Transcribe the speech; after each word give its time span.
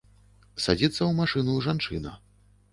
Садзіцца 0.67 0.97
ў 0.97 1.11
машыну 1.21 1.53
жанчына. 1.69 2.19